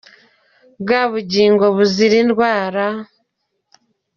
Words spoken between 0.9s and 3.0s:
bugingo buzira indwara